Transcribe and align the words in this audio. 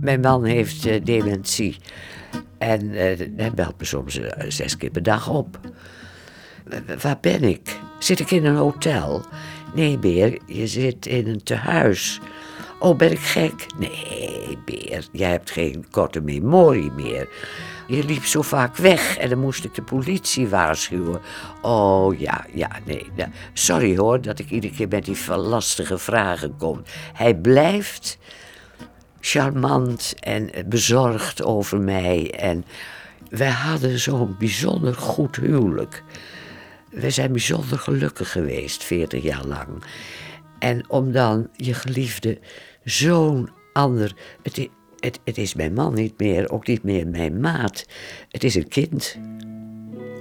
Mijn 0.00 0.20
man 0.20 0.44
heeft 0.44 0.86
uh, 0.86 1.04
dementie. 1.04 1.76
En 2.58 2.84
uh, 2.84 2.98
hij 3.36 3.52
belt 3.54 3.78
me 3.78 3.84
soms 3.84 4.18
uh, 4.18 4.30
zes 4.48 4.76
keer 4.76 4.90
per 4.90 5.02
dag 5.02 5.28
op. 5.28 5.60
waar 7.02 7.18
ben 7.20 7.42
ik? 7.42 7.78
Zit 7.98 8.20
ik 8.20 8.30
in 8.30 8.44
een 8.44 8.56
hotel? 8.56 9.24
Nee, 9.74 9.98
Beer, 9.98 10.38
je 10.46 10.66
zit 10.66 11.06
in 11.06 11.26
een 11.26 11.42
tehuis. 11.42 12.20
Oh, 12.78 12.96
ben 12.96 13.10
ik 13.10 13.18
gek? 13.18 13.66
Nee, 13.78 14.58
Beer, 14.64 15.06
jij 15.12 15.30
hebt 15.30 15.50
geen 15.50 15.86
korte 15.90 16.20
memorie 16.20 16.90
meer. 16.90 17.28
Je 17.86 18.04
liep 18.04 18.24
zo 18.24 18.42
vaak 18.42 18.76
weg 18.76 19.16
en 19.16 19.28
dan 19.28 19.38
moest 19.38 19.64
ik 19.64 19.74
de 19.74 19.82
politie 19.82 20.48
waarschuwen. 20.48 21.20
Oh 21.62 22.18
ja, 22.18 22.46
ja, 22.54 22.70
nee. 22.84 23.06
Nou, 23.16 23.30
sorry 23.52 23.96
hoor 23.96 24.20
dat 24.20 24.38
ik 24.38 24.50
iedere 24.50 24.74
keer 24.74 24.88
met 24.88 25.04
die 25.04 25.36
lastige 25.36 25.98
vragen 25.98 26.56
kom. 26.56 26.82
Hij 27.12 27.34
blijft 27.34 28.18
charmant 29.20 30.14
en 30.20 30.50
bezorgd 30.66 31.42
over 31.42 31.80
mij. 31.80 32.34
En 32.36 32.64
wij 33.30 33.50
hadden 33.50 33.98
zo'n 33.98 34.36
bijzonder 34.38 34.94
goed 34.94 35.36
huwelijk. 35.36 36.02
We 36.90 37.10
zijn 37.10 37.32
bijzonder 37.32 37.78
gelukkig 37.78 38.32
geweest, 38.32 38.84
40 38.84 39.22
jaar 39.22 39.44
lang. 39.44 39.68
En 40.58 40.90
om 40.90 41.12
dan 41.12 41.48
je 41.56 41.74
geliefde 41.74 42.38
zo'n 42.84 43.50
ander. 43.72 44.14
Het, 44.42 44.68
het, 44.98 45.20
het 45.24 45.38
is 45.38 45.54
mijn 45.54 45.72
man 45.72 45.94
niet 45.94 46.18
meer, 46.18 46.50
ook 46.50 46.66
niet 46.66 46.82
meer 46.82 47.06
mijn 47.06 47.40
maat. 47.40 47.86
Het 48.28 48.44
is 48.44 48.54
een 48.54 48.68
kind. 48.68 49.18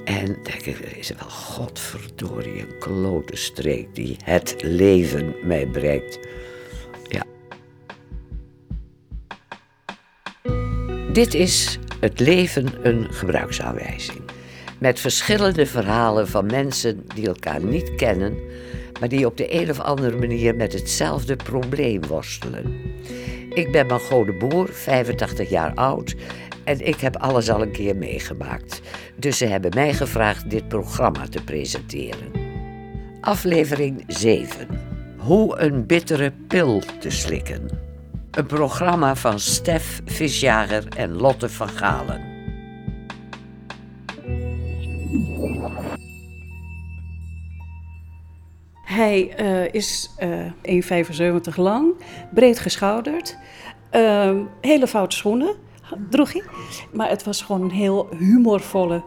En 0.06 0.26
denk 0.26 0.66
ik, 0.66 0.80
is 0.80 1.10
er 1.10 1.16
wel 1.20 1.30
godverdorie 1.30 2.60
een 2.60 2.80
klote 2.80 3.36
streek 3.36 3.96
die 3.96 4.18
het 4.24 4.56
leven 4.62 5.36
mij 5.44 5.68
brengt. 5.68 6.20
Dit 11.18 11.34
is 11.34 11.80
Het 12.00 12.20
leven 12.20 12.68
een 12.82 13.14
gebruiksaanwijzing. 13.14 14.22
Met 14.80 15.00
verschillende 15.00 15.66
verhalen 15.66 16.28
van 16.28 16.46
mensen 16.46 17.04
die 17.16 17.28
elkaar 17.28 17.64
niet 17.64 17.96
kennen, 17.96 18.38
maar 19.00 19.10
die 19.10 19.26
op 19.26 19.38
de 19.38 19.54
een 19.62 19.70
of 19.70 19.80
andere 19.80 20.18
manier 20.18 20.56
met 20.56 20.74
hetzelfde 20.74 21.36
probleem 21.36 22.06
worstelen. 22.08 22.82
Ik 23.50 23.72
ben 23.72 23.88
Margot 23.88 24.26
de 24.26 24.34
Boer, 24.34 24.70
85 24.72 25.50
jaar 25.50 25.74
oud 25.74 26.16
en 26.64 26.88
ik 26.88 27.00
heb 27.00 27.16
alles 27.16 27.50
al 27.50 27.62
een 27.62 27.72
keer 27.72 27.96
meegemaakt. 27.96 28.82
Dus 29.16 29.38
ze 29.38 29.46
hebben 29.46 29.72
mij 29.76 29.94
gevraagd 29.94 30.50
dit 30.50 30.68
programma 30.68 31.28
te 31.28 31.44
presenteren. 31.44 32.32
Aflevering 33.22 34.04
7. 34.08 34.68
Hoe 35.18 35.60
een 35.60 35.86
bittere 35.86 36.34
pil 36.48 36.82
te 37.00 37.10
slikken. 37.10 37.87
Een 38.38 38.46
programma 38.46 39.16
van 39.16 39.40
Stef 39.40 40.02
Visjager 40.06 40.88
en 40.98 41.16
Lotte 41.16 41.50
van 41.50 41.68
Galen. 41.68 42.22
Hij 48.84 49.40
uh, 49.40 49.74
is 49.74 50.10
uh, 50.64 51.50
1,75 51.50 51.56
lang, 51.56 51.94
breed 52.34 52.60
geschouderd, 52.60 53.38
uh, 53.92 54.32
hele 54.62 54.88
foute 54.88 55.16
schoenen 55.16 55.56
droeg 56.10 56.34
hij. 56.34 56.44
Maar 56.94 57.10
het 57.10 57.24
was 57.24 57.42
gewoon 57.42 57.62
een 57.62 57.72
heel 57.72 58.08
humorvolle, 58.18 59.04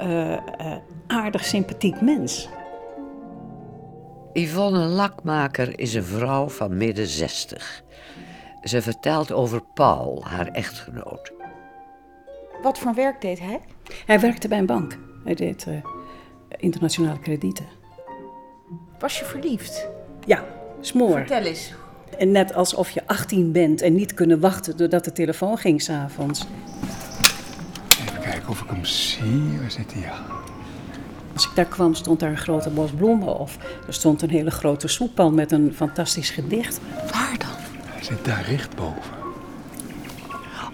uh, 0.00 0.36
aardig 1.06 1.44
sympathiek 1.44 2.00
mens. 2.00 2.48
Yvonne 4.32 4.84
Lakmaker 4.84 5.78
is 5.78 5.94
een 5.94 6.04
vrouw 6.04 6.48
van 6.48 6.76
midden 6.76 7.06
60. 7.06 7.82
Ze 8.62 8.82
vertelt 8.82 9.32
over 9.32 9.62
Paul, 9.74 10.24
haar 10.24 10.46
echtgenoot. 10.46 11.32
Wat 12.62 12.78
voor 12.78 12.94
werk 12.94 13.20
deed 13.20 13.38
hij? 13.38 13.60
Hij 14.06 14.20
werkte 14.20 14.48
bij 14.48 14.58
een 14.58 14.66
bank. 14.66 14.98
Hij 15.24 15.34
deed 15.34 15.66
internationale 16.56 17.18
kredieten. 17.18 17.66
Was 18.98 19.18
je 19.18 19.24
verliefd? 19.24 19.88
Ja, 20.26 20.44
smoor. 20.80 21.16
Vertel 21.16 21.42
eens. 21.42 21.72
En 22.18 22.30
net 22.30 22.54
alsof 22.54 22.90
je 22.90 23.06
18 23.06 23.52
bent 23.52 23.82
en 23.82 23.94
niet 23.94 24.14
kunnen 24.14 24.40
wachten 24.40 24.76
doordat 24.76 25.04
de 25.04 25.12
telefoon 25.12 25.58
ging 25.58 25.82
s'avonds. 25.82 26.46
Even 28.00 28.20
kijken 28.20 28.48
of 28.48 28.60
ik 28.62 28.70
hem 28.70 28.84
zie. 28.84 29.58
Waar 29.60 29.70
zit 29.70 29.94
hij? 29.94 30.10
Als 31.34 31.46
ik 31.46 31.54
daar 31.54 31.64
kwam, 31.64 31.94
stond 31.94 32.20
daar 32.20 32.30
een 32.30 32.36
grote 32.36 32.70
bos 32.70 32.90
bloemen. 32.90 33.38
Of 33.38 33.58
er 33.86 33.94
stond 33.94 34.22
een 34.22 34.30
hele 34.30 34.50
grote 34.50 34.88
soeppan 34.88 35.34
met 35.34 35.52
een 35.52 35.74
fantastisch 35.74 36.30
gedicht. 36.30 36.80
Hij 38.02 38.16
zit 38.16 38.24
daar 38.24 38.44
rechtboven. 38.44 39.14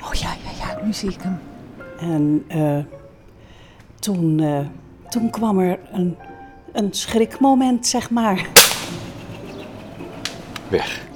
Oh 0.03 0.12
ja, 0.12 0.34
ja, 0.44 0.50
ja, 0.66 0.84
nu 0.84 0.93
zie 0.93 1.11
ik 1.11 1.22
hem. 1.22 1.41
En 1.99 2.44
uh, 2.49 2.84
toen, 3.99 4.39
uh, 4.39 4.66
toen 5.09 5.31
kwam 5.31 5.59
er 5.59 5.78
een 5.93 6.16
een 6.72 6.93
schrikmoment, 6.93 7.87
zeg 7.87 8.11
maar. 8.11 8.49
Weg. 10.69 11.06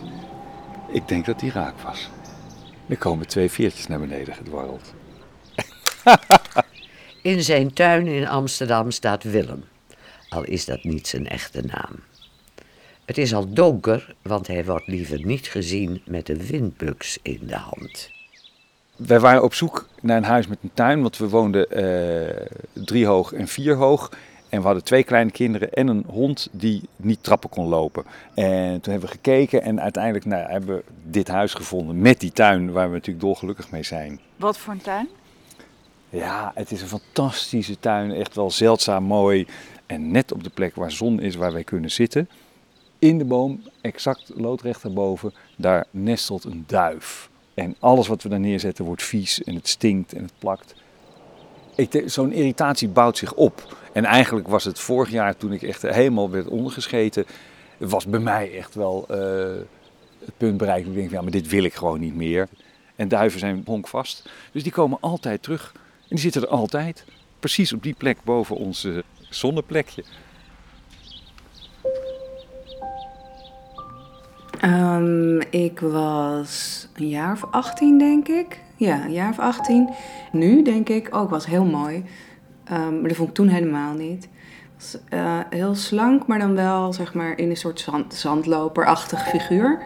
Ik 0.89 1.09
denk 1.09 1.27
dat 1.27 1.41
die 1.41 1.51
raak 1.51 1.81
was. 1.81 2.11
Er 2.89 2.97
komen 2.97 3.27
twee 3.27 3.51
veertjes 3.51 3.87
naar 3.87 4.01
beneden 4.01 4.35
gedwarreld. 4.35 4.95
in 7.23 7.43
zijn 7.43 7.73
tuin 7.73 8.07
in 8.07 8.29
Amsterdam 8.29 8.91
staat 8.91 9.23
Willem, 9.23 9.65
al 10.29 10.45
is 10.45 10.65
dat 10.65 10.85
niet 10.85 11.09
zijn 11.09 11.29
echte 11.29 11.61
naam. 11.61 12.12
Het 13.05 13.19
is 13.19 13.35
al 13.35 13.53
donker, 13.53 14.15
want 14.23 14.47
hij 14.47 14.65
wordt 14.65 14.87
liever 14.87 15.25
niet 15.25 15.47
gezien 15.47 16.03
met 16.05 16.29
een 16.29 16.47
windbuks 16.47 17.19
in 17.23 17.41
de 17.47 17.57
hand. 17.57 18.11
Wij 18.97 19.21
waren 19.21 19.43
op 19.43 19.55
zoek 19.55 19.89
naar 20.01 20.17
een 20.17 20.25
huis 20.25 20.47
met 20.47 20.59
een 20.63 20.71
tuin, 20.75 21.03
want 21.03 21.17
we 21.17 21.29
woonden 21.29 21.67
uh, 21.71 22.85
drie 22.85 23.07
hoog 23.07 23.33
en 23.33 23.49
vier 23.49 23.75
hoog. 23.75 24.11
En 24.49 24.59
we 24.59 24.65
hadden 24.65 24.85
twee 24.85 25.03
kleine 25.03 25.31
kinderen 25.31 25.73
en 25.73 25.89
een 25.89 26.05
hond 26.07 26.49
die 26.51 26.83
niet 26.97 27.23
trappen 27.23 27.51
kon 27.51 27.67
lopen. 27.67 28.05
En 28.35 28.81
toen 28.81 28.93
hebben 28.93 29.11
we 29.11 29.15
gekeken 29.15 29.63
en 29.63 29.81
uiteindelijk 29.81 30.25
nou, 30.25 30.51
hebben 30.51 30.77
we 30.77 30.83
dit 31.05 31.29
huis 31.29 31.55
gevonden 31.55 32.01
met 32.01 32.21
die 32.21 32.33
tuin 32.33 32.73
waar 32.73 32.89
we 32.89 32.95
natuurlijk 32.95 33.25
dolgelukkig 33.25 33.71
mee 33.71 33.83
zijn. 33.83 34.21
Wat 34.37 34.59
voor 34.59 34.73
een 34.73 34.81
tuin? 34.81 35.09
Ja, 36.09 36.53
het 36.55 36.71
is 36.71 36.83
een 36.83 36.89
fantastische 36.89 37.79
tuin, 37.81 38.13
echt 38.13 38.35
wel 38.35 38.51
zeldzaam 38.51 39.05
mooi. 39.05 39.47
En 39.87 40.11
net 40.11 40.33
op 40.33 40.45
de 40.45 40.51
plek 40.51 40.75
waar 40.75 40.93
zon 40.93 41.21
is, 41.21 41.35
waar 41.35 41.53
wij 41.53 41.65
kunnen 41.65 41.91
zitten. 41.91 42.29
In 43.03 43.19
de 43.19 43.25
boom, 43.25 43.63
exact 43.81 44.33
loodrecht 44.35 44.83
daarboven, 44.83 45.35
daar 45.57 45.87
nestelt 45.91 46.45
een 46.45 46.65
duif. 46.67 47.31
En 47.55 47.77
alles 47.79 48.07
wat 48.07 48.23
we 48.23 48.29
daar 48.29 48.41
neerzetten 48.41 48.85
wordt 48.85 49.03
vies 49.03 49.43
en 49.43 49.55
het 49.55 49.69
stinkt 49.69 50.13
en 50.13 50.23
het 50.23 50.33
plakt. 50.39 50.75
Zo'n 52.07 52.33
irritatie 52.33 52.89
bouwt 52.89 53.19
zich 53.19 53.35
op. 53.35 53.77
En 53.93 54.05
eigenlijk 54.05 54.49
was 54.49 54.65
het 54.65 54.79
vorig 54.79 55.11
jaar 55.11 55.37
toen 55.37 55.53
ik 55.53 55.63
echt 55.63 55.83
helemaal 55.83 56.31
werd 56.31 56.49
ondergescheten, 56.49 57.25
was 57.79 58.07
bij 58.07 58.21
mij 58.21 58.57
echt 58.57 58.75
wel 58.75 59.07
uh, 59.11 59.17
het 60.19 60.37
punt 60.37 60.57
bereikt. 60.57 60.87
Ik 60.87 60.95
denk, 60.95 61.11
ja, 61.11 61.23
maar 61.23 61.31
dit 61.31 61.49
wil 61.49 61.65
ik 61.65 61.75
gewoon 61.75 62.01
niet 62.01 62.17
meer. 62.17 62.49
En 62.97 63.09
duiven 63.09 63.41
zijn 63.41 63.63
honkvast. 63.67 64.29
Dus 64.53 64.63
die 64.63 64.73
komen 64.73 64.99
altijd 65.01 65.43
terug. 65.43 65.73
En 65.75 66.09
die 66.09 66.19
zitten 66.19 66.43
er 66.43 66.49
altijd. 66.49 67.05
Precies 67.41 67.73
op 67.73 67.83
die 67.83 67.95
plek 67.95 68.19
boven 68.25 68.57
ons 68.57 68.89
zonneplekje. 69.31 70.05
Um, 74.65 75.41
ik 75.41 75.81
was 75.81 76.89
een 76.95 77.09
jaar 77.09 77.33
of 77.33 77.45
18, 77.51 77.99
denk 77.99 78.29
ik. 78.29 78.61
Ja, 78.77 79.05
een 79.05 79.13
jaar 79.13 79.31
of 79.31 79.39
18. 79.39 79.89
Nu 80.33 80.63
denk 80.63 80.89
ik, 80.89 81.09
ook 81.11 81.25
oh, 81.25 81.31
was 81.31 81.47
heel 81.47 81.65
mooi. 81.65 82.05
Um, 82.73 83.01
maar 83.01 83.09
dat 83.09 83.17
vond 83.17 83.29
ik 83.29 83.35
toen 83.35 83.49
helemaal 83.49 83.95
niet. 83.95 84.29
Was, 84.77 84.99
uh, 85.11 85.39
heel 85.51 85.75
slank, 85.75 86.27
maar 86.27 86.39
dan 86.39 86.55
wel 86.55 86.93
zeg 86.93 87.15
maar 87.15 87.39
in 87.39 87.51
een 87.51 87.57
soort 87.57 87.81
zand, 87.81 88.15
zandloperachtig 88.15 89.29
figuur. 89.29 89.83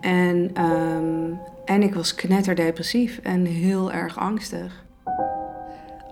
En, 0.00 0.62
um, 0.64 1.38
en 1.64 1.82
ik 1.82 1.94
was 1.94 2.14
knetterdepressief 2.14 3.18
en 3.22 3.44
heel 3.44 3.92
erg 3.92 4.18
angstig. 4.18 4.84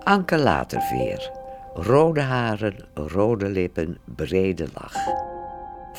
Anke 0.02 0.38
Laterveer. 0.38 1.30
Rode 1.74 2.20
haren, 2.20 2.74
rode 2.94 3.48
lippen, 3.48 3.98
brede 4.04 4.66
lach. 4.74 5.28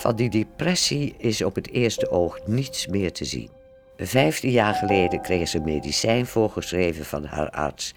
Van 0.02 0.16
die 0.16 0.30
depressie 0.30 1.16
is 1.18 1.44
op 1.44 1.56
het 1.56 1.72
eerste 1.72 2.10
oog 2.10 2.40
niets 2.46 2.88
meer 2.88 3.12
te 3.12 3.26
zien. 3.26 3.50
Vijftien 3.98 4.52
jaar 4.52 4.74
geleden 4.74 5.22
kreeg 5.22 5.48
ze 5.48 5.60
medicijn 5.60 6.26
voorgeschreven 6.26 7.06
van 7.06 7.26
haar 7.26 7.50
arts. 7.50 7.94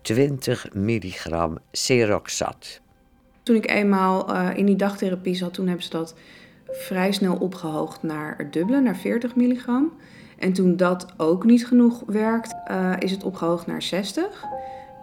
20 0.00 0.72
milligram 0.72 1.58
Seroxat. 1.72 2.80
Toen 3.42 3.56
ik 3.56 3.70
eenmaal 3.70 4.34
uh, 4.34 4.50
in 4.56 4.66
die 4.66 4.76
dagtherapie 4.76 5.34
zat, 5.34 5.54
toen 5.54 5.66
hebben 5.66 5.84
ze 5.84 5.90
dat 5.90 6.14
vrij 6.66 7.12
snel 7.12 7.36
opgehoogd 7.36 8.02
naar 8.02 8.34
het 8.36 8.52
dubbele, 8.52 8.80
naar 8.80 8.96
40 8.96 9.36
milligram. 9.36 9.92
En 10.38 10.52
toen 10.52 10.76
dat 10.76 11.06
ook 11.16 11.44
niet 11.44 11.66
genoeg 11.66 12.02
werkt, 12.06 12.54
uh, 12.70 12.92
is 12.98 13.10
het 13.10 13.24
opgehoogd 13.24 13.66
naar 13.66 13.82
60. 13.82 14.44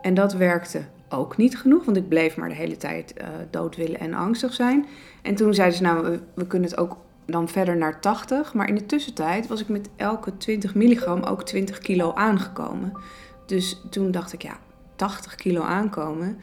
En 0.01 0.13
dat 0.13 0.33
werkte 0.33 0.81
ook 1.11 1.37
niet 1.37 1.57
genoeg, 1.57 1.85
want 1.85 1.97
ik 1.97 2.09
bleef 2.09 2.37
maar 2.37 2.49
de 2.49 2.55
hele 2.55 2.77
tijd 2.77 3.13
uh, 3.17 3.27
dood 3.49 3.75
willen 3.75 3.99
en 3.99 4.13
angstig 4.13 4.53
zijn. 4.53 4.85
En 5.21 5.35
toen 5.35 5.53
zeiden 5.53 5.77
ze, 5.77 5.83
nou, 5.83 6.19
we, 6.33 6.47
kunnen 6.47 6.69
het 6.69 6.79
ook 6.79 6.97
dan 7.25 7.49
verder 7.49 7.77
naar 7.77 7.99
80. 7.99 8.53
Maar 8.53 8.67
in 8.67 8.75
de 8.75 8.85
tussentijd 8.85 9.47
was 9.47 9.61
ik 9.61 9.67
met 9.67 9.89
elke 9.95 10.37
20 10.37 10.75
milligram 10.75 11.23
ook 11.23 11.43
20 11.43 11.77
kilo 11.79 12.13
aangekomen. 12.13 12.91
Dus 13.45 13.81
toen 13.89 14.11
dacht 14.11 14.33
ik, 14.33 14.41
ja, 14.41 14.57
80 14.95 15.35
kilo 15.35 15.61
aankomen, 15.61 16.37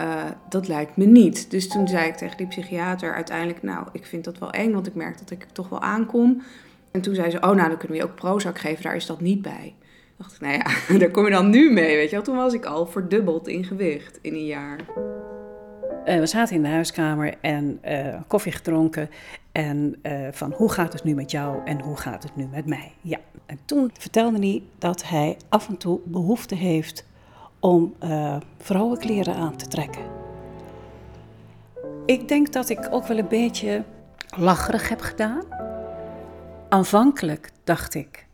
uh, 0.00 0.24
dat 0.48 0.68
lijkt 0.68 0.96
me 0.96 1.04
niet. 1.04 1.50
Dus 1.50 1.68
toen 1.68 1.88
zei 1.88 2.08
ik 2.08 2.16
tegen 2.16 2.36
die 2.36 2.46
psychiater 2.46 3.14
uiteindelijk, 3.14 3.62
nou, 3.62 3.86
ik 3.92 4.06
vind 4.06 4.24
dat 4.24 4.38
wel 4.38 4.50
eng, 4.50 4.72
want 4.72 4.86
ik 4.86 4.94
merk 4.94 5.18
dat 5.18 5.30
ik 5.30 5.46
toch 5.52 5.68
wel 5.68 5.80
aankom. 5.80 6.42
En 6.90 7.00
toen 7.00 7.14
zei 7.14 7.30
ze, 7.30 7.36
oh, 7.36 7.42
nou, 7.42 7.68
dan 7.68 7.76
kunnen 7.76 7.96
we 7.96 8.02
je 8.02 8.04
ook 8.04 8.14
Prozac 8.14 8.58
geven, 8.58 8.82
daar 8.82 8.96
is 8.96 9.06
dat 9.06 9.20
niet 9.20 9.42
bij. 9.42 9.74
Dacht 10.16 10.34
ik, 10.34 10.40
nou 10.40 10.54
ja, 10.54 10.98
daar 10.98 11.10
kom 11.10 11.24
je 11.24 11.30
dan 11.30 11.50
nu 11.50 11.72
mee, 11.72 11.96
weet 11.96 12.10
je 12.10 12.16
wel. 12.16 12.24
Toen 12.24 12.36
was 12.36 12.54
ik 12.54 12.64
al 12.64 12.86
verdubbeld 12.86 13.48
in 13.48 13.64
gewicht 13.64 14.18
in 14.22 14.34
een 14.34 14.46
jaar. 14.46 14.80
Uh, 16.06 16.18
we 16.18 16.26
zaten 16.26 16.56
in 16.56 16.62
de 16.62 16.68
huiskamer 16.68 17.34
en 17.40 17.80
uh, 17.84 18.14
koffie 18.26 18.52
gedronken. 18.52 19.10
En 19.52 19.96
uh, 20.02 20.28
van 20.30 20.52
hoe 20.52 20.72
gaat 20.72 20.92
het 20.92 21.04
nu 21.04 21.14
met 21.14 21.30
jou 21.30 21.64
en 21.64 21.80
hoe 21.80 21.96
gaat 21.96 22.22
het 22.22 22.36
nu 22.36 22.46
met 22.46 22.66
mij? 22.66 22.92
Ja. 23.00 23.18
En 23.46 23.58
toen 23.64 23.90
vertelde 23.98 24.38
hij 24.38 24.62
dat 24.78 25.08
hij 25.08 25.36
af 25.48 25.68
en 25.68 25.76
toe 25.76 26.00
behoefte 26.04 26.54
heeft 26.54 27.06
om 27.60 27.94
vrouwenkleren 28.58 29.34
aan 29.34 29.56
te 29.56 29.68
trekken. 29.68 30.02
Ik 32.06 32.28
denk 32.28 32.52
dat 32.52 32.68
ik 32.68 32.88
ook 32.90 33.06
wel 33.06 33.18
een 33.18 33.28
beetje 33.28 33.84
lacherig 34.36 34.88
heb 34.88 35.00
gedaan. 35.00 35.42
Aanvankelijk 36.68 37.50
dacht 37.64 37.94
ik 37.94 38.25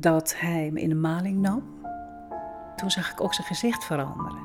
dat 0.00 0.34
hij 0.38 0.70
me 0.72 0.80
in 0.80 0.88
de 0.88 0.94
maling 0.94 1.40
nam. 1.40 1.62
Toen 2.76 2.90
zag 2.90 3.12
ik 3.12 3.20
ook 3.20 3.34
zijn 3.34 3.46
gezicht 3.46 3.84
veranderen. 3.84 4.38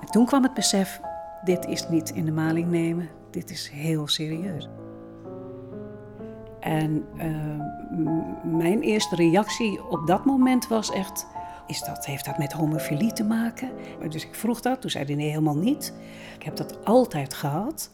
En 0.00 0.06
toen 0.06 0.26
kwam 0.26 0.42
het 0.42 0.54
besef, 0.54 1.00
dit 1.44 1.66
is 1.66 1.88
niet 1.88 2.10
in 2.10 2.24
de 2.24 2.32
maling 2.32 2.70
nemen, 2.70 3.08
dit 3.30 3.50
is 3.50 3.68
heel 3.68 4.08
serieus. 4.08 4.68
En 6.60 7.04
uh, 7.16 7.26
mijn 8.42 8.80
eerste 8.80 9.16
reactie 9.16 9.88
op 9.88 10.06
dat 10.06 10.24
moment 10.24 10.68
was 10.68 10.90
echt, 10.90 11.26
is 11.66 11.82
dat, 11.82 12.06
heeft 12.06 12.24
dat 12.24 12.38
met 12.38 12.52
homofilie 12.52 13.12
te 13.12 13.24
maken? 13.24 13.70
Dus 14.08 14.26
ik 14.26 14.34
vroeg 14.34 14.60
dat, 14.60 14.80
toen 14.80 14.90
zei 14.90 15.04
hij 15.04 15.14
nee, 15.14 15.28
helemaal 15.28 15.56
niet. 15.56 15.94
Ik 16.38 16.42
heb 16.42 16.56
dat 16.56 16.84
altijd 16.84 17.34
gehad. 17.34 17.90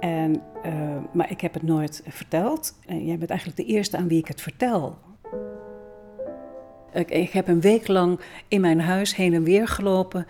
En, 0.00 0.42
uh, 0.66 0.72
maar 1.12 1.30
ik 1.30 1.40
heb 1.40 1.54
het 1.54 1.62
nooit 1.62 2.02
verteld. 2.06 2.78
En 2.86 3.04
jij 3.06 3.18
bent 3.18 3.30
eigenlijk 3.30 3.60
de 3.60 3.66
eerste 3.74 3.96
aan 3.96 4.08
wie 4.08 4.18
ik 4.18 4.28
het 4.28 4.40
vertel. 4.40 4.98
Ik, 6.92 7.30
heb 7.30 7.48
een 7.48 7.60
week 7.60 7.88
lang 7.88 8.20
in 8.48 8.60
mijn 8.60 8.80
huis 8.80 9.16
heen 9.16 9.34
en 9.34 9.42
weer 9.42 9.68
gelopen. 9.68 10.26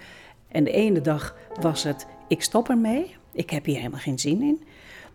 En 0.48 0.64
de 0.64 0.70
ene 0.70 1.00
dag 1.00 1.36
was 1.60 1.82
het, 1.82 2.06
ik 2.28 2.42
stop 2.42 2.68
ermee. 2.68 3.16
Ik 3.32 3.50
heb 3.50 3.64
hier 3.64 3.76
helemaal 3.76 4.00
geen 4.00 4.18
zin 4.18 4.42
in. 4.42 4.62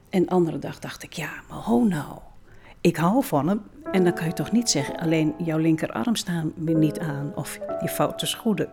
En 0.10 0.24
de 0.24 0.30
andere 0.30 0.60
dag 0.60 0.80
dacht 0.80 1.04
ik, 1.04 1.14
ja, 1.14 1.32
maar 1.50 1.58
ho 1.60 1.84
nou 1.84 2.20
ik 2.84 2.96
hou 2.96 3.24
van 3.24 3.48
hem. 3.48 3.62
En 3.92 4.04
dan 4.04 4.14
kan 4.14 4.26
je 4.26 4.34
toch 4.34 4.52
niet 4.52 4.70
zeggen, 4.70 4.98
alleen 4.98 5.34
jouw 5.38 5.58
linkerarm 5.58 6.16
staan 6.16 6.54
me 6.56 6.74
niet 6.74 7.00
aan 7.00 7.32
of 7.36 7.60
je 7.82 7.88
foute 7.88 8.26
schoenen. 8.26 8.70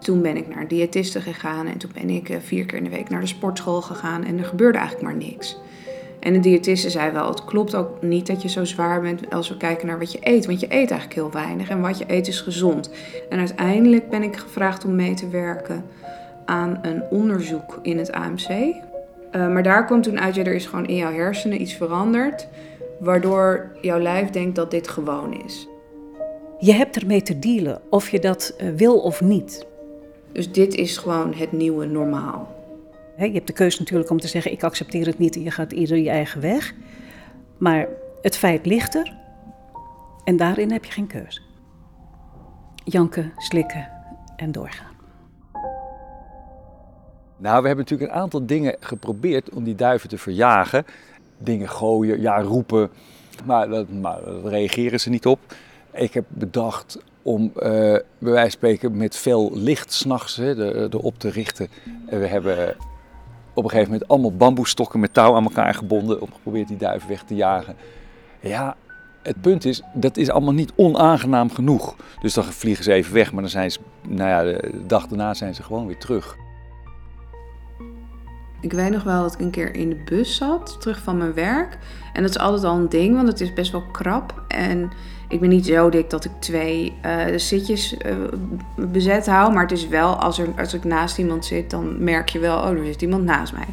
Toen 0.00 0.22
ben 0.22 0.36
ik 0.36 0.48
naar 0.48 0.60
een 0.60 0.68
diëtiste 0.68 1.20
gegaan 1.20 1.66
en 1.66 1.78
toen 1.78 1.90
ben 1.94 2.10
ik 2.10 2.28
eh, 2.28 2.40
vier 2.40 2.66
keer 2.66 2.78
in 2.78 2.84
de 2.84 2.90
week 2.90 3.08
naar 3.08 3.20
de 3.20 3.26
sportschool 3.26 3.82
gegaan 3.82 4.24
en 4.24 4.38
er 4.38 4.44
gebeurde 4.44 4.78
eigenlijk 4.78 5.08
maar 5.08 5.28
niks. 5.28 5.58
En 6.22 6.32
de 6.32 6.40
diëtiste 6.40 6.90
zei 6.90 7.10
wel, 7.10 7.28
het 7.28 7.44
klopt 7.44 7.74
ook 7.74 8.02
niet 8.02 8.26
dat 8.26 8.42
je 8.42 8.48
zo 8.48 8.64
zwaar 8.64 9.00
bent 9.00 9.30
als 9.30 9.48
we 9.48 9.56
kijken 9.56 9.86
naar 9.86 9.98
wat 9.98 10.12
je 10.12 10.18
eet. 10.20 10.46
Want 10.46 10.60
je 10.60 10.66
eet 10.66 10.90
eigenlijk 10.90 11.14
heel 11.14 11.30
weinig 11.30 11.68
en 11.68 11.80
wat 11.80 11.98
je 11.98 12.04
eet 12.06 12.28
is 12.28 12.40
gezond. 12.40 12.90
En 13.28 13.38
uiteindelijk 13.38 14.10
ben 14.10 14.22
ik 14.22 14.36
gevraagd 14.36 14.84
om 14.84 14.94
mee 14.94 15.14
te 15.14 15.28
werken 15.28 15.84
aan 16.44 16.78
een 16.82 17.02
onderzoek 17.10 17.78
in 17.82 17.98
het 17.98 18.12
AMC. 18.12 18.48
Uh, 18.48 18.72
maar 19.32 19.62
daar 19.62 19.86
komt 19.86 20.02
toen 20.02 20.20
uit, 20.20 20.34
ja, 20.34 20.44
er 20.44 20.54
is 20.54 20.66
gewoon 20.66 20.86
in 20.86 20.96
jouw 20.96 21.12
hersenen 21.12 21.60
iets 21.60 21.74
veranderd, 21.74 22.48
waardoor 22.98 23.76
jouw 23.80 23.98
lijf 23.98 24.30
denkt 24.30 24.56
dat 24.56 24.70
dit 24.70 24.88
gewoon 24.88 25.44
is. 25.44 25.68
Je 26.58 26.72
hebt 26.72 26.96
ermee 26.96 27.22
te 27.22 27.38
dealen, 27.38 27.80
of 27.90 28.08
je 28.08 28.18
dat 28.18 28.54
uh, 28.60 28.68
wil 28.76 28.98
of 28.98 29.20
niet. 29.20 29.66
Dus 30.32 30.52
dit 30.52 30.74
is 30.74 30.96
gewoon 30.96 31.34
het 31.34 31.52
nieuwe 31.52 31.86
normaal. 31.86 32.61
Je 33.16 33.32
hebt 33.32 33.46
de 33.46 33.52
keuze 33.52 33.78
natuurlijk 33.78 34.10
om 34.10 34.20
te 34.20 34.28
zeggen, 34.28 34.52
ik 34.52 34.62
accepteer 34.62 35.06
het 35.06 35.18
niet 35.18 35.34
en 35.34 35.42
je 35.42 35.50
gaat 35.50 35.72
ieder 35.72 35.96
je 35.96 36.10
eigen 36.10 36.40
weg. 36.40 36.74
Maar 37.58 37.88
het 38.22 38.36
feit 38.36 38.66
ligt 38.66 38.94
er 38.94 39.14
en 40.24 40.36
daarin 40.36 40.72
heb 40.72 40.84
je 40.84 40.92
geen 40.92 41.06
keuze. 41.06 41.40
Janken, 42.84 43.32
slikken 43.36 43.88
en 44.36 44.52
doorgaan. 44.52 44.90
Nou, 47.36 47.60
we 47.60 47.66
hebben 47.66 47.84
natuurlijk 47.84 48.10
een 48.10 48.20
aantal 48.20 48.46
dingen 48.46 48.76
geprobeerd 48.80 49.50
om 49.50 49.64
die 49.64 49.74
duiven 49.74 50.08
te 50.08 50.18
verjagen. 50.18 50.84
Dingen 51.38 51.68
gooien, 51.68 52.20
ja, 52.20 52.40
roepen, 52.40 52.90
maar, 53.44 53.68
dat, 53.68 53.86
reageren 54.44 55.00
ze 55.00 55.10
niet 55.10 55.26
op. 55.26 55.38
Ik 55.92 56.14
heb 56.14 56.24
bedacht 56.28 56.98
om 57.22 57.42
uh, 57.42 57.52
bij 57.62 58.02
wijze 58.18 58.40
van 58.40 58.50
spreken 58.50 58.96
met 58.96 59.16
veel 59.16 59.50
licht 59.54 59.92
s'nachts 59.92 60.38
erop 60.38 61.18
te 61.18 61.28
richten. 61.28 61.68
En 62.06 62.20
we 62.20 62.26
hebben 62.26 62.76
op 63.54 63.64
een 63.64 63.70
gegeven 63.70 63.92
moment 63.92 64.10
allemaal 64.10 64.36
bamboestokken 64.36 65.00
met 65.00 65.14
touw 65.14 65.34
aan 65.34 65.44
elkaar 65.44 65.74
gebonden 65.74 66.20
om 66.20 66.32
geprobeerd 66.32 66.68
die 66.68 66.76
duiven 66.76 67.08
weg 67.08 67.22
te 67.22 67.34
jagen. 67.34 67.76
Ja, 68.40 68.76
het 69.22 69.40
punt 69.40 69.64
is, 69.64 69.82
dat 69.94 70.16
is 70.16 70.30
allemaal 70.30 70.52
niet 70.52 70.72
onaangenaam 70.76 71.50
genoeg. 71.50 71.96
Dus 72.20 72.34
dan 72.34 72.44
vliegen 72.44 72.84
ze 72.84 72.92
even 72.92 73.14
weg, 73.14 73.32
maar 73.32 73.42
dan 73.42 73.50
zijn 73.50 73.70
ze, 73.70 73.78
nou 74.08 74.28
ja, 74.28 74.42
de 74.42 74.86
dag 74.86 75.06
daarna 75.06 75.34
zijn 75.34 75.54
ze 75.54 75.62
gewoon 75.62 75.86
weer 75.86 75.98
terug. 75.98 76.36
Ik 78.60 78.72
weet 78.72 78.90
nog 78.90 79.02
wel 79.02 79.22
dat 79.22 79.34
ik 79.34 79.40
een 79.40 79.50
keer 79.50 79.74
in 79.74 79.88
de 79.88 80.02
bus 80.04 80.36
zat, 80.36 80.80
terug 80.80 81.02
van 81.02 81.16
mijn 81.16 81.34
werk. 81.34 81.78
En 82.12 82.22
dat 82.22 82.30
is 82.30 82.38
altijd 82.38 82.64
al 82.64 82.76
een 82.76 82.88
ding, 82.88 83.14
want 83.14 83.28
het 83.28 83.40
is 83.40 83.52
best 83.52 83.72
wel 83.72 83.84
krap. 83.92 84.44
En 84.48 84.90
ik 85.32 85.40
ben 85.40 85.48
niet 85.48 85.66
zo 85.66 85.88
dik 85.88 86.10
dat 86.10 86.24
ik 86.24 86.30
twee 86.38 86.92
uh, 87.06 87.24
zitjes 87.36 87.94
uh, 87.94 88.14
bezet 88.74 89.26
hou. 89.26 89.52
Maar 89.52 89.62
het 89.62 89.72
is 89.72 89.88
wel, 89.88 90.14
als, 90.14 90.38
er, 90.38 90.48
als 90.58 90.74
ik 90.74 90.84
naast 90.84 91.18
iemand 91.18 91.44
zit, 91.44 91.70
dan 91.70 92.04
merk 92.04 92.28
je 92.28 92.38
wel, 92.38 92.58
oh, 92.58 92.68
er 92.68 92.84
zit 92.84 93.02
iemand 93.02 93.24
naast 93.24 93.52
mij. 93.52 93.66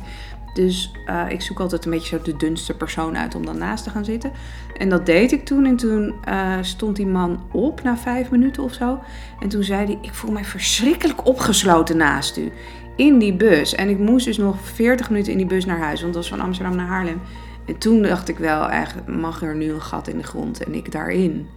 Dus 0.54 0.92
uh, 1.06 1.26
ik 1.30 1.42
zoek 1.42 1.60
altijd 1.60 1.86
een 1.86 1.92
beetje 1.92 2.18
zo 2.18 2.24
de 2.24 2.38
dunste 2.38 2.78
persoon 2.78 3.18
uit 3.18 3.36
om 3.36 3.46
dan 3.46 3.58
naast 3.58 3.84
te 3.84 3.90
gaan 3.90 4.06
zitten. 4.06 4.32
En 4.78 4.90
dat 4.90 5.06
deed 5.06 5.32
ik 5.32 5.46
toen. 5.46 5.66
En 5.66 5.76
toen 5.76 6.14
stond 6.62 6.96
die 6.96 7.08
man 7.08 7.44
op 7.52 7.84
na 7.84 7.98
vijf 7.98 8.32
minuten 8.32 8.64
of 8.64 8.74
zo. 8.74 9.00
En 9.40 9.50
toen 9.50 9.64
zei 9.64 9.86
hij: 9.86 9.98
Ik 10.02 10.14
voel 10.14 10.32
mij 10.32 10.44
verschrikkelijk 10.44 11.28
opgesloten 11.28 11.98
naast 11.98 12.38
u 12.38 12.52
in 12.96 13.20
die 13.20 13.34
bus. 13.34 13.76
En 13.76 13.90
ik 13.90 13.98
moest 13.98 14.26
dus 14.26 14.38
nog 14.38 14.56
40 14.62 15.10
minuten 15.10 15.32
in 15.32 15.38
die 15.38 15.48
bus 15.48 15.66
naar 15.66 15.80
huis, 15.80 16.02
want 16.02 16.14
dat 16.14 16.22
was 16.22 16.38
van 16.38 16.46
Amsterdam 16.46 16.76
naar 16.76 16.88
Haarlem. 16.88 17.22
En 17.70 17.78
toen 17.78 18.02
dacht 18.02 18.30
ik 18.30 18.38
wel, 18.38 18.70
mag 19.08 19.42
er 19.42 19.56
nu 19.56 19.72
een 19.72 19.82
gat 19.82 20.08
in 20.08 20.18
de 20.18 20.24
grond 20.24 20.64
en 20.64 20.74
ik 20.74 20.92
daarin. 20.92 21.48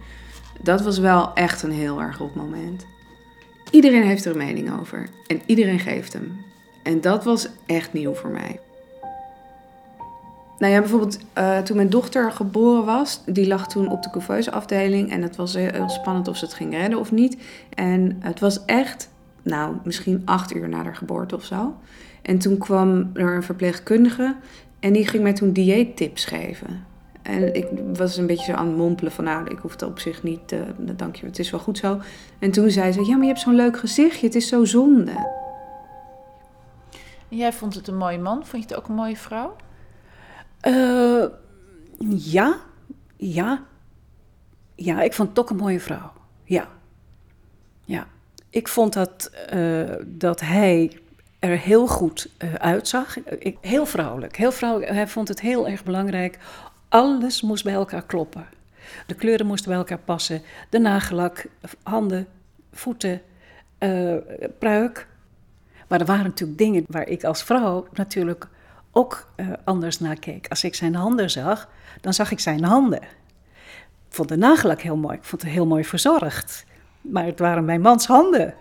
Dat 0.61 0.81
was 0.81 0.97
wel 0.97 1.33
echt 1.33 1.63
een 1.63 1.71
heel 1.71 2.01
erg 2.01 2.15
goed 2.15 2.35
moment. 2.35 2.85
Iedereen 3.71 4.03
heeft 4.03 4.25
er 4.25 4.31
een 4.31 4.37
mening 4.37 4.79
over 4.79 5.09
en 5.27 5.41
iedereen 5.45 5.79
geeft 5.79 6.13
hem. 6.13 6.37
En 6.83 7.01
dat 7.01 7.23
was 7.23 7.49
echt 7.65 7.93
nieuw 7.93 8.13
voor 8.13 8.29
mij. 8.29 8.59
Nou 10.57 10.73
ja, 10.73 10.79
bijvoorbeeld 10.79 11.19
uh, 11.37 11.57
toen 11.57 11.75
mijn 11.75 11.89
dochter 11.89 12.31
geboren 12.31 12.85
was, 12.85 13.21
die 13.25 13.47
lag 13.47 13.67
toen 13.67 13.91
op 13.91 14.03
de 14.03 14.09
couveuse 14.09 14.51
en 15.09 15.21
het 15.21 15.35
was 15.35 15.53
heel 15.53 15.89
spannend 15.89 16.27
of 16.27 16.37
ze 16.37 16.45
het 16.45 16.53
ging 16.53 16.73
redden 16.73 16.99
of 16.99 17.11
niet. 17.11 17.37
En 17.69 18.17
het 18.19 18.39
was 18.39 18.65
echt 18.65 19.09
nou, 19.41 19.75
misschien 19.83 20.21
acht 20.25 20.55
uur 20.55 20.69
na 20.69 20.83
haar 20.83 20.95
geboorte 20.95 21.35
of 21.35 21.43
zo. 21.43 21.75
En 22.21 22.37
toen 22.37 22.57
kwam 22.57 23.09
er 23.13 23.35
een 23.35 23.43
verpleegkundige 23.43 24.35
en 24.83 24.93
die 24.93 25.07
ging 25.07 25.23
mij 25.23 25.33
toen 25.33 25.51
dieettips 25.51 26.25
geven. 26.25 26.85
En 27.21 27.55
ik 27.55 27.67
was 27.93 28.17
een 28.17 28.27
beetje 28.27 28.51
zo 28.51 28.57
aan 28.57 28.67
het 28.67 28.77
mompelen 28.77 29.11
van, 29.11 29.23
nou, 29.23 29.47
ik 29.47 29.57
hoef 29.57 29.71
het 29.71 29.81
op 29.81 29.99
zich 29.99 30.23
niet, 30.23 30.51
uh, 30.51 30.61
dank 30.95 31.15
je, 31.15 31.25
het 31.25 31.39
is 31.39 31.51
wel 31.51 31.59
goed 31.59 31.77
zo. 31.77 31.99
En 32.39 32.51
toen 32.51 32.69
zei 32.69 32.91
ze, 32.91 33.05
ja, 33.05 33.11
maar 33.11 33.21
je 33.21 33.27
hebt 33.27 33.39
zo'n 33.39 33.55
leuk 33.55 33.77
gezichtje, 33.77 34.25
het 34.25 34.35
is 34.35 34.47
zo 34.47 34.65
zonde. 34.65 35.11
En 37.29 37.37
jij 37.37 37.53
vond 37.53 37.73
het 37.75 37.87
een 37.87 37.97
mooie 37.97 38.19
man, 38.19 38.45
vond 38.45 38.63
je 38.63 38.69
het 38.69 38.77
ook 38.77 38.87
een 38.87 38.95
mooie 38.95 39.17
vrouw? 39.17 39.55
Uh, 40.67 41.25
ja, 42.17 42.59
ja. 43.17 43.63
Ja, 44.75 45.01
ik 45.01 45.13
vond 45.13 45.29
het 45.29 45.39
ook 45.39 45.49
een 45.49 45.55
mooie 45.55 45.79
vrouw, 45.79 46.11
ja. 46.43 46.67
Ja. 47.83 48.07
Ik 48.49 48.67
vond 48.67 48.93
dat, 48.93 49.31
uh, 49.53 49.91
dat 50.05 50.39
hij 50.39 50.91
er 51.43 51.57
heel 51.57 51.87
goed 51.87 52.29
uh, 52.43 52.53
uitzag. 52.53 53.17
Heel 53.61 53.85
vrouwelijk. 53.85 54.35
Heel 54.35 54.51
vrouwelijk. 54.51 54.91
Hij 54.91 55.07
vond 55.07 55.27
het 55.27 55.41
heel 55.41 55.67
erg 55.67 55.83
belangrijk. 55.83 56.39
Alles 56.89 57.41
moest 57.41 57.63
bij 57.63 57.73
elkaar 57.73 58.05
kloppen. 58.05 58.47
De 59.07 59.13
kleuren 59.13 59.45
moesten 59.45 59.69
bij 59.69 59.77
elkaar 59.77 59.97
passen. 59.97 60.41
De 60.69 60.79
nagellak, 60.79 61.45
handen, 61.83 62.27
voeten, 62.71 63.21
uh, 63.79 64.15
pruik. 64.59 65.07
Maar 65.87 65.99
er 65.99 66.05
waren 66.05 66.23
natuurlijk 66.25 66.57
dingen 66.57 66.85
waar 66.87 67.07
ik 67.07 67.23
als 67.23 67.43
vrouw 67.43 67.87
natuurlijk 67.93 68.47
ook 68.91 69.27
anders 69.63 69.99
naar 69.99 70.19
keek. 70.19 70.47
Als 70.47 70.63
ik 70.63 70.75
zijn 70.75 70.95
handen 70.95 71.29
zag, 71.29 71.69
dan 72.01 72.13
zag 72.13 72.31
ik 72.31 72.39
zijn 72.39 72.63
handen. 72.63 73.01
Ik 74.09 74.19
vond 74.19 74.29
de 74.29 74.37
nagellak 74.37 74.81
heel 74.81 74.97
mooi. 74.97 75.17
Ik 75.17 75.23
vond 75.23 75.41
het 75.41 75.51
heel 75.51 75.65
mooi 75.65 75.85
verzorgd. 75.85 76.65
Maar 77.01 77.25
het 77.25 77.39
waren 77.39 77.65
mijn 77.65 77.81
mans 77.81 78.07
handen. 78.07 78.53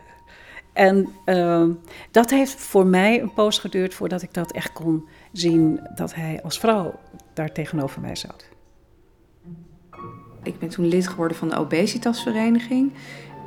En 0.73 1.09
uh, 1.27 1.65
dat 2.11 2.31
heeft 2.31 2.55
voor 2.55 2.87
mij 2.87 3.21
een 3.21 3.33
poos 3.33 3.59
geduurd 3.59 3.95
voordat 3.95 4.23
ik 4.23 4.35
dat 4.35 4.53
echt 4.53 4.73
kon 4.73 5.09
zien 5.33 5.81
dat 5.95 6.15
hij 6.15 6.41
als 6.43 6.59
vrouw 6.59 6.95
daar 7.33 7.53
tegenover 7.53 8.01
mij 8.01 8.17
zat. 8.17 8.45
Ik 10.43 10.59
ben 10.59 10.69
toen 10.69 10.87
lid 10.87 11.09
geworden 11.09 11.37
van 11.37 11.49
de 11.49 11.57
obesitasvereniging. 11.57 12.93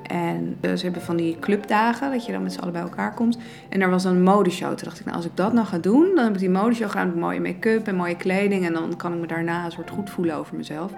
En 0.08 0.58
eh, 0.62 0.74
ze 0.74 0.84
hebben 0.84 1.02
van 1.02 1.16
die 1.16 1.40
clubdagen, 1.40 2.12
dat 2.12 2.26
je 2.26 2.32
dan 2.32 2.44
met 2.44 2.54
z'n 2.54 2.60
allen 2.60 2.74
bij 2.74 2.82
elkaar 2.82 3.14
komt. 3.14 3.38
En 3.70 3.82
er 3.82 3.90
was 3.90 4.04
dan 4.04 4.16
een 4.16 4.24
modeshow. 4.24 4.74
Toen 4.74 4.88
dacht 4.88 5.00
ik, 5.00 5.06
nou, 5.06 5.18
als 5.18 5.26
ik 5.26 5.36
dat 5.36 5.54
nou 5.54 5.68
ga 5.68 5.78
doen, 5.78 6.12
dan 6.16 6.24
heb 6.24 6.34
ik 6.34 6.40
die 6.40 6.50
modeshow 6.50 6.90
gedaan 6.90 7.08
met 7.08 7.16
mooie 7.16 7.40
make-up 7.40 7.88
en 7.88 7.96
mooie 7.96 8.16
kleding. 8.16 8.66
En 8.66 8.74
dan 8.74 8.96
kan 8.98 9.14
ik 9.14 9.20
me 9.20 9.28
daarna 9.28 9.66
een 9.66 9.72
soort 9.72 9.90
goed 9.90 10.10
voelen 10.10 10.36
over 10.36 10.56
mezelf. 10.56 10.92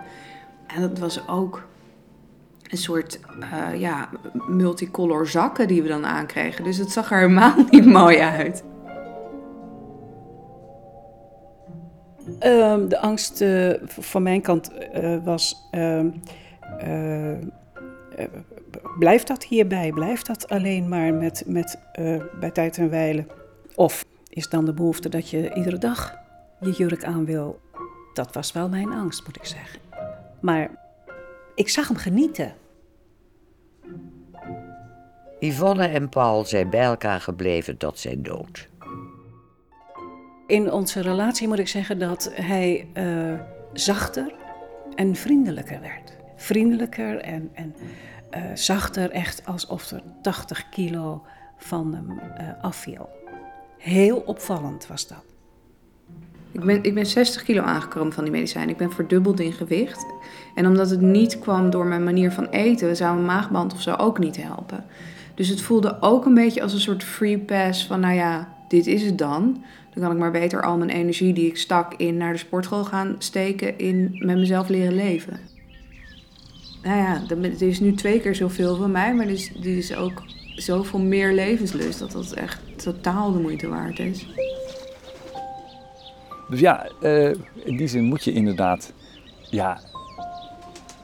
En 0.67 0.81
dat 0.81 0.99
was 0.99 1.27
ook 1.27 1.67
een 2.67 2.77
soort 2.77 3.19
uh, 3.39 3.79
ja, 3.79 4.09
multicolor 4.47 5.27
zakken 5.27 5.67
die 5.67 5.81
we 5.81 5.87
dan 5.87 6.05
aankregen. 6.05 6.63
Dus 6.63 6.77
het 6.77 6.91
zag 6.91 7.11
er 7.11 7.17
helemaal 7.17 7.55
niet 7.69 7.85
mooi 7.85 8.17
uit. 8.17 8.63
Um, 12.39 12.89
de 12.89 12.99
angst 12.99 13.41
uh, 13.41 13.73
van 13.87 14.23
mijn 14.23 14.41
kant 14.41 14.71
uh, 14.95 15.23
was. 15.23 15.69
Uh, 15.71 16.05
blijft 18.99 19.27
dat 19.27 19.43
hierbij? 19.43 19.91
Blijft 19.91 20.25
dat 20.25 20.49
alleen 20.49 20.89
maar 20.89 21.13
met, 21.13 21.43
met 21.45 21.79
bij 22.39 22.51
tijd 22.51 22.77
en 22.77 22.89
wijlen? 22.89 23.27
Of 23.75 24.05
is 24.29 24.49
dan 24.49 24.65
de 24.65 24.73
behoefte 24.73 25.09
dat 25.09 25.29
je 25.29 25.53
iedere 25.53 25.77
dag 25.77 26.15
je 26.59 26.71
jurk 26.71 27.03
aan 27.03 27.25
wil? 27.25 27.59
Dat 28.13 28.33
was 28.33 28.51
wel 28.51 28.69
mijn 28.69 28.93
angst, 28.93 29.25
moet 29.25 29.35
ik 29.35 29.45
zeggen. 29.45 29.79
Maar 30.39 30.69
ik 31.57 31.69
zag 31.69 31.87
hem 31.87 31.97
genieten. 31.97 32.55
Yvonne 35.39 35.87
en 35.87 36.09
Paul 36.09 36.45
zijn 36.45 36.69
bij 36.69 36.83
elkaar 36.83 37.21
gebleven 37.21 37.77
tot 37.77 37.99
zijn 37.99 38.23
dood. 38.23 38.69
In 40.47 40.71
onze 40.71 41.01
relatie 41.01 41.47
moet 41.47 41.59
ik 41.59 41.67
zeggen 41.67 41.99
dat 41.99 42.31
hij 42.33 42.87
uh, 42.93 43.39
zachter 43.73 44.33
en 44.95 45.15
vriendelijker 45.15 45.81
werd. 45.81 46.17
Vriendelijker 46.35 47.19
en, 47.19 47.49
en 47.53 47.75
uh, 48.31 48.41
zachter, 48.53 49.11
echt 49.11 49.45
alsof 49.45 49.91
er 49.91 50.01
80 50.21 50.69
kilo 50.69 51.25
van 51.57 51.93
hem 51.93 52.11
uh, 52.11 52.63
afviel. 52.63 53.09
Heel 53.77 54.17
opvallend 54.17 54.87
was 54.87 55.07
dat. 55.07 55.36
Ik 56.57 56.65
ben, 56.65 56.83
ik 56.83 56.93
ben 56.93 57.05
60 57.05 57.43
kilo 57.43 57.61
aangekomen 57.61 58.13
van 58.13 58.23
die 58.23 58.33
medicijnen. 58.33 58.69
Ik 58.69 58.77
ben 58.77 58.91
verdubbeld 58.91 59.39
in 59.39 59.53
gewicht. 59.53 60.05
En 60.55 60.67
omdat 60.67 60.89
het 60.89 61.01
niet 61.01 61.39
kwam 61.39 61.69
door 61.69 61.85
mijn 61.85 62.03
manier 62.03 62.31
van 62.31 62.47
eten, 62.47 62.95
zou 62.95 63.17
een 63.17 63.25
maagband 63.25 63.73
of 63.73 63.81
zo 63.81 63.93
ook 63.93 64.19
niet 64.19 64.43
helpen. 64.43 64.85
Dus 65.35 65.47
het 65.47 65.61
voelde 65.61 65.97
ook 66.01 66.25
een 66.25 66.33
beetje 66.33 66.61
als 66.61 66.73
een 66.73 66.79
soort 66.79 67.03
free 67.03 67.37
pass 67.37 67.85
van, 67.85 67.99
nou 67.99 68.15
ja, 68.15 68.53
dit 68.67 68.87
is 68.87 69.03
het 69.03 69.17
dan. 69.17 69.63
Dan 69.93 70.03
kan 70.03 70.11
ik 70.11 70.17
maar 70.17 70.31
beter 70.31 70.63
al 70.63 70.77
mijn 70.77 70.89
energie 70.89 71.33
die 71.33 71.47
ik 71.47 71.57
stak 71.57 71.93
in 71.93 72.17
naar 72.17 72.31
de 72.31 72.39
sportschool 72.39 72.83
gaan 72.83 73.15
steken 73.17 73.77
in 73.77 74.21
met 74.25 74.37
mezelf 74.37 74.67
leren 74.67 74.95
leven. 74.95 75.39
Nou 76.83 76.97
ja, 76.97 77.21
er 77.29 77.67
is 77.67 77.79
nu 77.79 77.93
twee 77.93 78.19
keer 78.19 78.35
zoveel 78.35 78.75
van 78.75 78.91
mij, 78.91 79.15
maar 79.15 79.25
er 79.25 79.31
is, 79.31 79.51
is 79.61 79.95
ook 79.95 80.23
zoveel 80.55 80.99
meer 80.99 81.33
levenslust 81.33 81.99
dat 81.99 82.11
dat 82.11 82.31
echt 82.31 82.59
totaal 82.83 83.31
de 83.31 83.39
moeite 83.39 83.67
waard 83.67 83.99
is. 83.99 84.27
Dus 86.49 86.59
ja, 86.59 86.89
uh, 87.01 87.33
in 87.53 87.77
die 87.77 87.87
zin 87.87 88.03
moet 88.03 88.23
je 88.23 88.33
inderdaad 88.33 88.93
ja, 89.49 89.79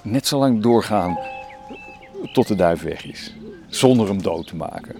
net 0.01 0.27
zo 0.27 0.39
lang 0.39 0.61
doorgaan 0.61 1.19
tot 2.33 2.47
de 2.47 2.55
duif 2.55 2.81
weg 2.81 3.05
is. 3.05 3.33
Zonder 3.67 4.07
hem 4.07 4.21
dood 4.21 4.47
te 4.47 4.55
maken. 4.55 4.95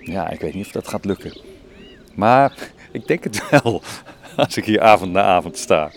Ja, 0.00 0.28
ik 0.28 0.40
weet 0.40 0.54
niet 0.54 0.66
of 0.66 0.72
dat 0.72 0.88
gaat 0.88 1.04
lukken. 1.04 1.40
Maar 2.14 2.70
ik 2.92 3.06
denk 3.06 3.24
het 3.24 3.50
wel, 3.50 3.82
als 4.36 4.56
ik 4.56 4.64
hier 4.64 4.80
avond 4.80 5.12
na 5.12 5.22
avond 5.22 5.58
sta. 5.58 5.90